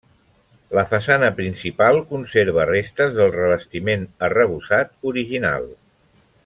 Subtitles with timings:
[0.77, 5.73] La façana principal conserva restes del revestiment arrebossat original.